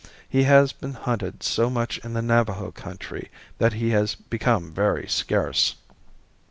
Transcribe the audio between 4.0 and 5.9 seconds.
become very scarce.